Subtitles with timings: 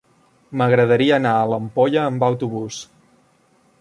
[0.61, 2.81] M'agradaria anar a l'Ampolla amb autobús.